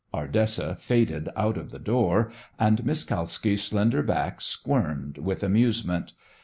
[0.15, 6.13] Ardessa faded out of the door, and Miss Kalski's slender back squirmed with amusement.